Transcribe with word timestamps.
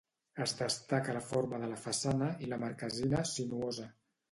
Es 0.45 0.53
destaca 0.61 1.15
la 1.17 1.21
forma 1.25 1.59
de 1.65 1.69
la 1.75 1.79
façana 1.83 2.31
i 2.47 2.51
la 2.55 2.61
marquesina 2.65 3.23
sinuosa. 3.37 3.89